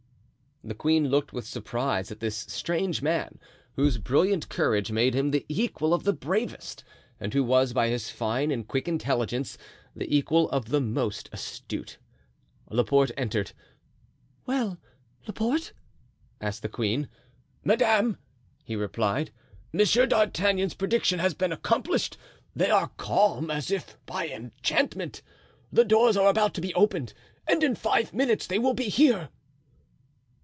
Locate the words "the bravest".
6.03-6.83